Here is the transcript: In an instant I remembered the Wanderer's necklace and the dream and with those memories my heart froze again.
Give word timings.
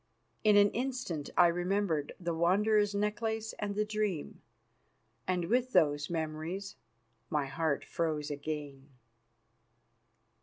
In 0.43 0.57
an 0.57 0.71
instant 0.71 1.29
I 1.37 1.45
remembered 1.45 2.15
the 2.19 2.33
Wanderer's 2.33 2.95
necklace 2.95 3.53
and 3.59 3.75
the 3.75 3.85
dream 3.85 4.41
and 5.27 5.45
with 5.45 5.73
those 5.73 6.09
memories 6.09 6.75
my 7.29 7.45
heart 7.45 7.85
froze 7.85 8.31
again. 8.31 8.89